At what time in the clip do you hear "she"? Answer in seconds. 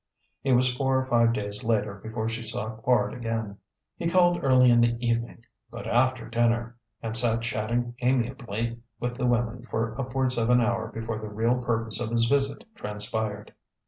2.27-2.41